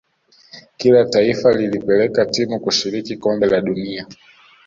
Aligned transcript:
kila 0.77 1.05
taifa 1.05 1.51
lilipeleka 1.53 2.25
timu 2.25 2.59
kushiriki 2.59 3.17
kombe 3.17 3.47
la 3.47 3.61
dunia 3.61 4.07